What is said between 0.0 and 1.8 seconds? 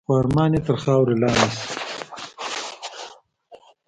خو ارمان یې تر خاورو لاندي شو.